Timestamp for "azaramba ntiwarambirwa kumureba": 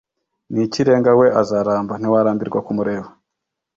1.41-3.09